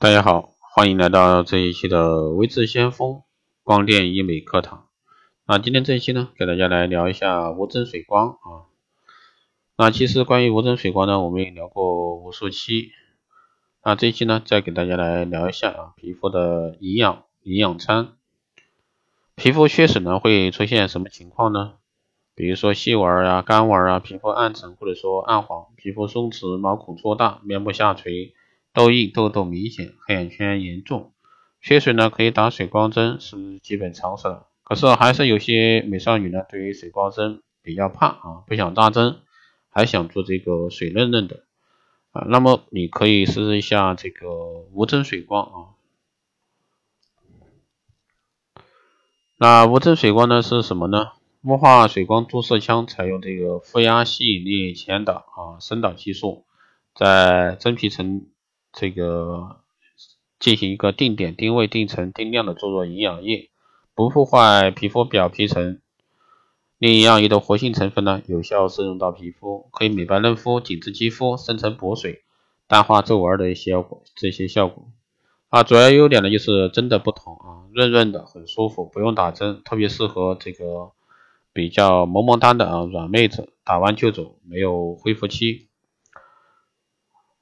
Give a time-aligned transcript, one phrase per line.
[0.00, 3.22] 大家好，欢迎来到这一期的微智先锋
[3.64, 4.86] 光电医美课堂。
[5.44, 8.70] 那今天这一期呢，给大家来聊一下无针水光啊。
[9.76, 12.92] 那其实关于无针水光呢，我们也聊过无数期。
[13.82, 18.12] 那这一期呢，再给大家来聊一下啊，皮肤的营养营养餐。
[19.34, 21.72] 皮肤缺水呢，会出现什么情况呢？
[22.36, 28.32] 比如说细纹啊、干纹啊、皮肤暗沉或者说暗黄、皮肤松弛、毛孔粗大、面部下垂。
[28.78, 31.12] 痘印、痘痘明显，黑眼圈严重，
[31.60, 34.46] 缺水呢可以打水光针是基本常识了。
[34.62, 39.16] 可是还是有些美少女呢对于水光针比较怕啊，不想打针，
[39.68, 41.42] 还想做这个水嫩嫩的
[42.12, 42.24] 啊。
[42.28, 44.28] 那么你可以试试一下这个
[44.72, 45.74] 无针水光啊。
[49.38, 51.08] 那无针水光呢是什么呢？
[51.42, 56.46] 雾化水光注射枪采用这个负压吸引力前导啊深导技术，
[56.94, 58.28] 在真皮层。
[58.72, 59.60] 这个
[60.38, 63.50] 进行一个定点、定位、定层、定量的注入营养液，
[63.94, 65.80] 不破坏皮肤表皮层。
[66.78, 72.22] 另营养液的活性成分呢，有效渗入到皮肤，可以美白嫩肤、紧致肌肤、深层补水、
[72.68, 73.72] 淡化皱纹的一些
[74.14, 74.88] 这些效果。
[75.48, 80.92] 啊，主要优点呢就是真的不同啊，润润的，很舒服，不用打针，特别适合这个
[81.52, 85.67] 比较萌萌哒的啊软妹子，打完就走，没有恢复期。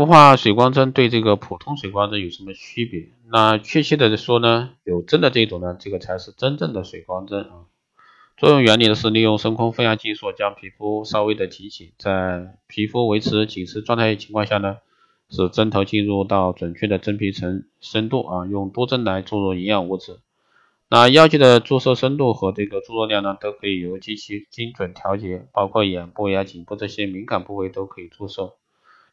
[0.00, 3.10] 雾化水光针对这个普通水光针有什么区别？
[3.30, 7.68] 那确切的说呢，有针的这种呢，这个才是真正的水光针啊。
[8.38, 14.78] 作用原理呢是利用深空负压技术将皮肤稍微的提起，在皮肤维持紧实状态情况下呢，
[15.28, 20.20] 使针头进入到准确的真皮层深度啊，用多针来注入营养物质。
[20.88, 28.54] 那药剂的注射深度和这个注入量呢，都可以由机器精准调节，包括眼部呀、颈部这些敏感部位都可以注射。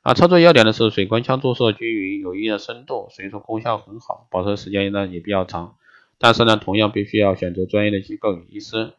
[0.08, 5.75] 啊，操作要点呢是水光枪注射均匀，有一定的深度，所以说功效很好，保持时间呢也比较长。
[6.17, 8.94] 但是呢，同样必须要选择专业的机构与医师，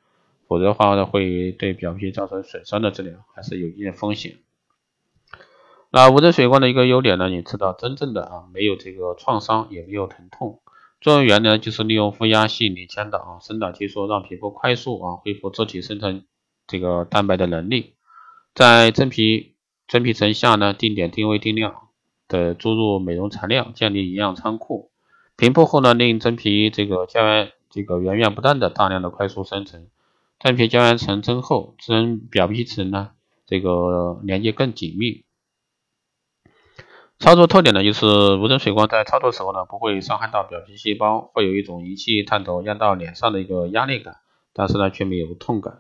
[0.46, 4.36] 否则的话呢会对表皮造成损伤的治疗还是有一定的风险。
[5.91, 10.60] 那无针水光的一个优点呢，你知道，真正的啊没有这个创伤，也没有疼痛。
[11.00, 16.24] 作用原理呢就是利用负压吸引力牵导啊深导技术，让皮肤快速啊恢复自体生成
[16.66, 17.94] 这个蛋白的能力，
[18.54, 19.54] 在真皮。
[19.88, 21.88] 真皮层下呢，定点、定位、定量
[22.28, 24.91] 的注入美容材料，建立营养仓库。
[25.34, 29.87] 平铺后呢，令真皮这个胶原这个源源不断的大量的快速生成，
[30.38, 33.12] 真皮胶原层增厚，真表皮层呢
[33.47, 35.25] 这个连接更紧密。
[37.19, 44.19] 操作特点呢，就是无针水光在操作时候呢，不会伤害到表皮细胞，会有一种仪器探头压到脸上的一个压力感，
[44.53, 45.78] 但是呢，却没有痛感。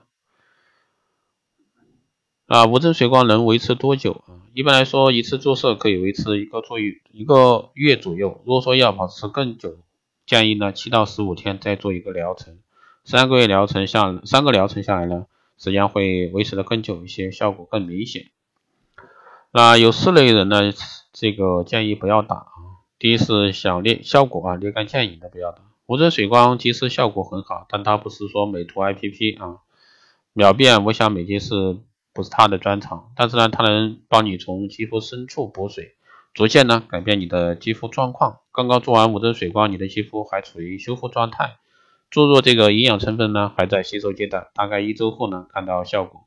[2.48, 4.40] 啊，无针水光能维持多久啊？
[4.54, 8.40] 一般来说，一次注射可以维持一个坐月一个月左右。
[8.46, 9.76] 如果说要保持更久，
[10.24, 12.56] 建议呢七到十五天再做一个疗程。
[13.04, 15.26] 三个月疗程下，三个疗程下来呢，
[15.58, 18.30] 时间会维持的更久一些，效果更明显。
[19.52, 20.72] 那有四类人呢，
[21.12, 22.80] 这个建议不要打啊。
[22.98, 25.58] 第一是想裂效果啊，立竿见影的不要打。
[25.84, 29.58] 无针水光其实效果很好，但它不是说美图 A P P 啊，
[30.32, 31.76] 秒变无瑕美肌是。
[32.12, 35.94] 不是它的专长，但是呢，它能帮你从肌肤深处补水，
[36.34, 38.38] 逐渐呢改变你的肌肤状况。
[38.52, 41.58] 刚刚做完无针水光，你的肌肤还处于修复状态，
[42.10, 46.24] 注入这个营养成分呢还在吸收阶段，大概一周后呢看到效果。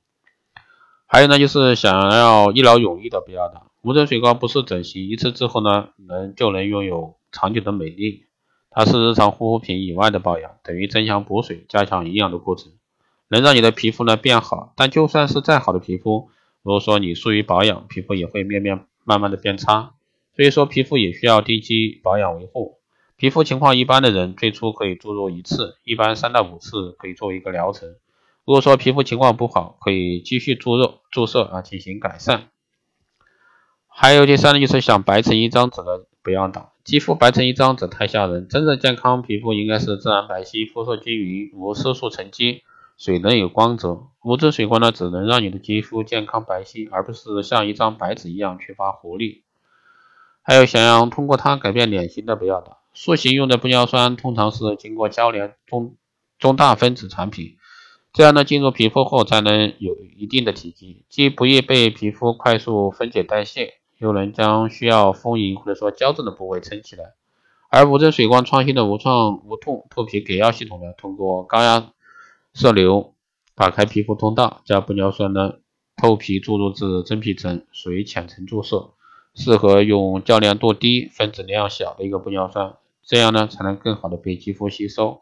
[1.08, 8.28] 还有呢，就是想要一劳永逸的不要打无针水光，不是整形，一次之后呢能就能拥有长久的美丽，
[8.70, 12.72] 它是日常护肤品以外的保养，等于增强补水、加强营养的过程。
[13.32, 16.30] 能让你的皮肤呢变好，但就算是再好的皮肤，
[16.64, 19.94] 如果说你疏于保养，皮肤也会面面慢慢的变差。
[20.36, 22.78] 所以说皮肤也需要定期保养维护。
[23.16, 27.88] 皮肤情况一般的人，最初可以注入一次，一般三到五次可以做一个疗程。
[28.44, 32.50] 如果说皮肤情况不好，可以继续注入注射啊进行改善。
[33.88, 38.48] 还有第三呢，就是想白成一张纸的不要打，肌肤白成一张纸太吓人。
[38.50, 42.64] 真正健康皮肤应该是自然白皙、肤色均匀、无色素沉积。
[43.04, 49.42] 水能有光泽，无针水光呢，只能让你的肌肤健康白皙，而不是像一张白纸一样缺乏活力。
[50.44, 52.78] 还有想要通过它改变脸型的，不要打。
[52.94, 55.96] 塑形用的玻尿酸通常是经过交联中
[56.38, 57.58] 中大分子产品，
[58.14, 67.16] 这样呢进入皮肤后才能有一定的体积，既不易被皮肤快速分解代谢，又能将需要丰盈或者说矫正的部位撑起来。
[67.72, 71.92] 而无针水光创新的无创无痛脱皮给药系统呢，通过高压。
[72.54, 73.14] 射流
[73.56, 75.56] 打开皮肤通道，将玻尿酸呢
[75.96, 78.92] 透皮注入至真皮层，属于浅层注射，
[79.36, 85.22] 适合用较量度低、分子量小的一个玻尿酸，这样呢才能更好的被肌肤吸收。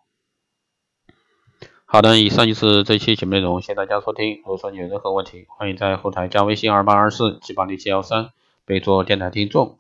[1.86, 4.38] 好的，以上就是这期节目内容，谢谢大家收听。
[4.38, 8.30] 如果说你有任何问题，欢迎在后台加微信二八二四七八零七幺三，
[8.64, 9.76] 备注电台听众，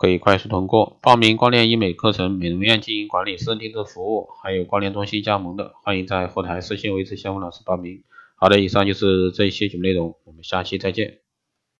[0.00, 0.96] 可以快速通过。
[1.02, 8.04] 报名光电医美课程、美容院经营管理、私人定制服务，还有光电中心加盟的，欢迎在后台私信维持相关老师报名。
[8.36, 11.18] 好的，以上就是这一期节目内容，我们下期再见。